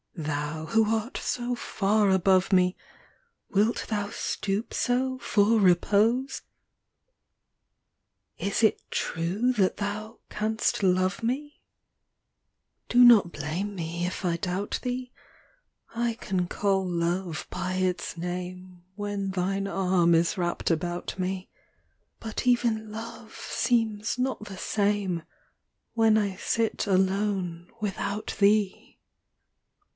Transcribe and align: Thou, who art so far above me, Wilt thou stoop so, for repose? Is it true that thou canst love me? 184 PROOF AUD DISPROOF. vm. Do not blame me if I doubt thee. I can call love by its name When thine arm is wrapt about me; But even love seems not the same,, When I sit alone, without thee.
Thou, 0.15 0.65
who 0.65 0.85
art 0.95 1.17
so 1.17 1.55
far 1.55 2.09
above 2.09 2.51
me, 2.51 2.75
Wilt 3.49 3.85
thou 3.87 4.09
stoop 4.09 4.73
so, 4.73 5.17
for 5.19 5.59
repose? 5.59 6.41
Is 8.37 8.61
it 8.61 8.81
true 8.91 9.51
that 9.53 9.77
thou 9.77 10.19
canst 10.29 10.83
love 10.83 11.23
me? 11.23 11.61
184 12.91 13.21
PROOF 13.21 13.25
AUD 13.25 13.31
DISPROOF. 13.31 13.31
vm. 13.31 13.31
Do 13.31 13.31
not 13.55 13.65
blame 13.71 13.75
me 13.75 14.05
if 14.05 14.25
I 14.25 14.37
doubt 14.37 14.79
thee. 14.81 15.11
I 15.95 16.13
can 16.15 16.47
call 16.47 16.87
love 16.87 17.47
by 17.49 17.75
its 17.75 18.17
name 18.17 18.83
When 18.95 19.29
thine 19.31 19.67
arm 19.67 20.13
is 20.13 20.37
wrapt 20.37 20.69
about 20.71 21.17
me; 21.17 21.49
But 22.19 22.45
even 22.47 22.91
love 22.91 23.35
seems 23.35 24.17
not 24.19 24.45
the 24.45 24.57
same,, 24.57 25.23
When 25.93 26.17
I 26.17 26.35
sit 26.35 26.85
alone, 26.85 27.71
without 27.79 28.35
thee. 28.39 28.77